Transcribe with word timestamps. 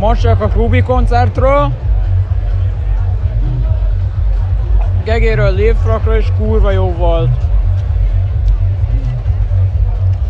Most 0.00 0.20
csak 0.20 0.40
a 0.40 0.48
Klubi 0.48 0.82
koncertről. 0.82 1.70
Gegéről, 5.04 5.54
Lévfrakról 5.54 6.14
is 6.14 6.32
kurva 6.38 6.70
jó 6.70 6.92
volt. 6.92 7.30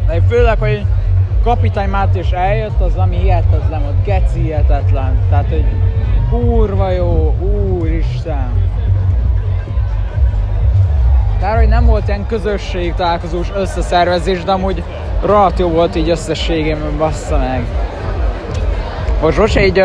De 0.07 0.21
főleg, 0.29 0.59
hogy 0.59 0.85
Kapitány 1.43 1.89
Máté 1.89 2.19
is 2.19 2.31
eljött, 2.31 2.81
az 2.81 2.97
ami 2.97 3.17
hihetetlen 3.17 3.83
volt, 3.83 4.05
geci 4.05 4.41
hihetetlen. 4.41 5.19
Tehát, 5.29 5.49
hogy 5.49 5.65
kurva 6.31 6.91
jó, 6.91 7.37
úristen. 7.41 8.51
Tehát, 11.39 11.57
hogy 11.57 11.69
nem 11.69 11.87
volt 11.87 12.09
ilyen 12.09 12.27
közösség 12.27 12.95
találkozós 12.95 13.51
összeszervezés, 13.57 14.45
de 14.45 14.53
amúgy 14.53 14.83
rohadt 15.23 15.59
jó 15.59 15.69
volt 15.69 15.97
így 15.97 16.11
összességében, 16.11 16.99
bassza 16.99 17.39
meg. 17.39 17.90
Most 19.21 19.39
most 19.39 19.59
így 19.59 19.85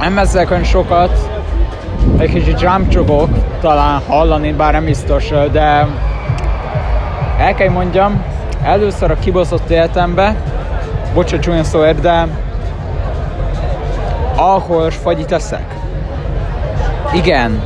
nem 0.00 0.14
beszélek 0.14 0.50
olyan 0.50 0.64
sokat, 0.64 1.30
egy 2.18 2.30
kicsit 2.30 2.60
jumpcsogok 2.60 3.28
talán 3.60 4.00
hallani, 4.08 4.52
bár 4.52 4.72
nem 4.72 4.84
biztos, 4.84 5.28
de 5.52 5.86
el 7.38 7.54
kell 7.54 7.68
mondjam, 7.68 8.24
először 8.62 9.10
a 9.10 9.14
kibaszott 9.14 9.70
életembe, 9.70 10.34
bocsánat 11.14 11.44
csúnya 11.44 11.64
szóért, 11.64 12.00
de 12.00 12.26
alkoholos 14.36 14.96
fagyit 14.96 15.32
eszek. 15.32 15.74
Igen, 17.12 17.62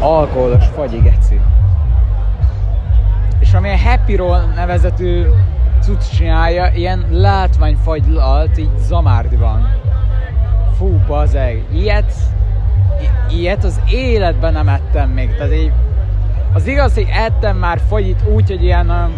alkoholos 0.00 0.64
fagyi 0.74 0.98
geci. 0.98 1.40
És 3.38 3.54
amilyen 3.54 3.78
Happy 3.78 4.16
Roll 4.16 4.42
nevezetű 4.54 5.22
cucc 5.84 6.16
csinálja, 6.16 6.70
ilyen 6.74 7.04
látványfagylalt 7.10 8.58
így 8.58 8.70
Zamárdiban. 8.78 9.68
Fú, 10.78 11.00
bazeg, 11.06 11.62
ilyet, 11.72 12.12
i- 13.30 13.36
ilyet 13.36 13.64
az 13.64 13.80
életben 13.90 14.52
nem 14.52 14.68
ettem 14.68 15.08
még. 15.10 15.34
Tehát 15.36 15.52
így, 15.52 15.72
az 16.52 16.66
igaz, 16.66 16.94
hogy 16.94 17.08
ettem 17.12 17.56
már 17.56 17.78
fagyit 17.88 18.22
úgy, 18.34 18.48
hogy 18.48 18.62
ilyen 18.62 18.90
um, 18.90 19.12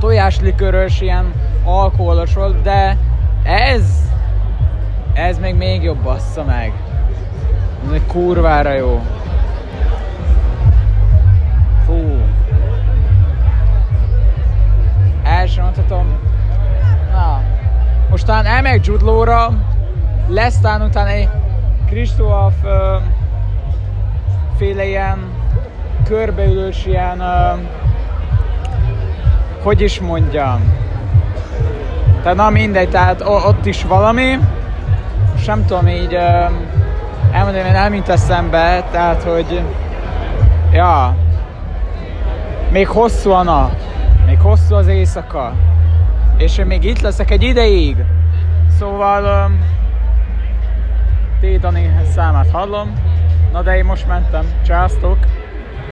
tojáslikörös, 0.00 1.00
ilyen 1.00 1.32
alkoholos 1.64 2.34
volt, 2.34 2.62
de 2.62 2.96
ez, 3.44 3.82
ez 5.14 5.38
még 5.38 5.54
még 5.54 5.82
jobb 5.82 6.02
bassza 6.02 6.44
meg. 6.44 6.72
Ez 7.86 7.92
egy 7.92 8.06
kurvára 8.06 8.72
jó. 8.72 9.00
Mondhatom. 15.76 16.18
Na. 17.12 17.40
Most 18.10 18.26
talán 18.26 18.46
elmegyek 18.46 18.86
Judlóra, 18.86 19.52
lesz 20.28 20.58
talán 20.58 20.82
utána 20.82 21.08
egy 21.08 21.28
Kristóf 21.86 22.52
uh, 22.64 22.70
féle 24.56 24.84
ilyen 24.84 25.18
körbeülős 26.04 26.86
ilyen 26.86 27.20
uh, 27.20 27.58
hogy 29.62 29.80
is 29.80 30.00
mondjam 30.00 30.80
tehát 32.22 32.36
na 32.36 32.50
mindegy, 32.50 32.88
tehát 32.88 33.20
ott 33.20 33.66
is 33.66 33.84
valami 33.84 34.38
sem 35.38 35.64
tudom 35.64 35.88
így 35.88 36.14
uh, 36.14 36.50
elmondani, 37.32 37.62
mert 37.62 37.74
nem 37.74 37.94
jut 37.94 38.08
eszembe, 38.08 38.84
tehát 38.90 39.22
hogy 39.22 39.62
ja 40.72 41.14
még 42.70 42.88
hosszú 42.88 43.30
a 43.30 43.42
nap, 43.42 43.81
még 44.26 44.40
hosszú 44.40 44.74
az 44.74 44.86
éjszaka, 44.86 45.54
és 46.36 46.58
én 46.58 46.66
még 46.66 46.84
itt 46.84 47.00
leszek 47.00 47.30
egy 47.30 47.42
ideig. 47.42 47.96
Szóval 48.78 49.46
um, 49.46 49.60
T. 51.40 51.60
Dani 51.60 51.90
számát 52.10 52.50
hallom, 52.50 52.92
na 53.52 53.62
de 53.62 53.76
én 53.76 53.84
most 53.84 54.06
mentem, 54.06 54.44
császtok! 54.64 55.18